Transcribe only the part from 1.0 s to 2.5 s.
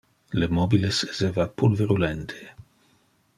esseva pulverulente.